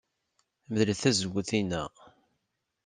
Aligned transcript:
Medlet 0.69 0.99
tazewwut-inna. 1.01 1.83